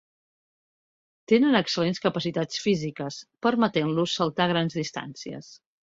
[1.31, 3.19] Tenen excel·lents capacitats físiques,
[3.49, 5.53] permetent-los saltar grans distàncies.